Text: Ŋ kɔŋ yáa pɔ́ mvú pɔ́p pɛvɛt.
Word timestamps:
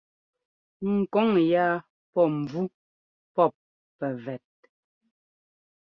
Ŋ 0.93 0.97
kɔŋ 1.13 1.27
yáa 1.51 1.73
pɔ́ 2.13 2.25
mvú 2.37 2.61
pɔ́p 3.35 3.53
pɛvɛt. 3.97 4.47